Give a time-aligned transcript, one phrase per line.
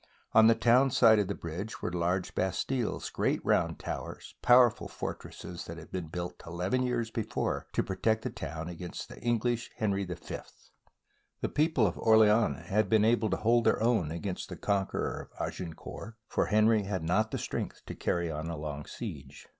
[0.33, 5.13] On the town side of the bridge were large bastilles, great round towers, powerful for
[5.13, 9.69] tresses that had been built eleven years before to protect the town against the English
[9.77, 10.15] Henry V.
[11.41, 15.37] The people of Orleans had been able to hold their town against the conqueror of
[15.39, 19.45] Agincourt, for Henry had not the strength to carry on a long siege.